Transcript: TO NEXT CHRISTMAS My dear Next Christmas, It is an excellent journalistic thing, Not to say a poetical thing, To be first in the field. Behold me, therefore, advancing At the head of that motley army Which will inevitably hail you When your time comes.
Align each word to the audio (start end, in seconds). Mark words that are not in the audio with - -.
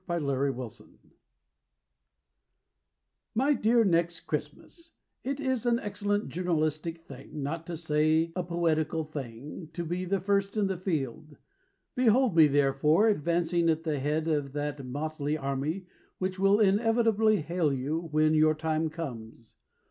TO 0.07 0.13
NEXT 0.19 0.57
CHRISTMAS 0.57 1.13
My 3.35 3.53
dear 3.53 3.83
Next 3.83 4.21
Christmas, 4.21 4.93
It 5.23 5.39
is 5.39 5.67
an 5.67 5.77
excellent 5.77 6.27
journalistic 6.29 6.97
thing, 6.97 7.43
Not 7.43 7.67
to 7.67 7.77
say 7.77 8.31
a 8.35 8.41
poetical 8.41 9.03
thing, 9.03 9.69
To 9.73 9.85
be 9.85 10.07
first 10.07 10.57
in 10.57 10.65
the 10.65 10.77
field. 10.77 11.37
Behold 11.93 12.35
me, 12.35 12.47
therefore, 12.47 13.09
advancing 13.09 13.69
At 13.69 13.83
the 13.83 13.99
head 13.99 14.27
of 14.27 14.53
that 14.53 14.83
motley 14.83 15.37
army 15.37 15.85
Which 16.17 16.39
will 16.39 16.59
inevitably 16.59 17.41
hail 17.43 17.71
you 17.71 18.07
When 18.11 18.33
your 18.33 18.55
time 18.55 18.89
comes. 18.89 19.57